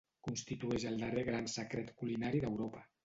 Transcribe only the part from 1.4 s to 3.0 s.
secret culinari d'Europa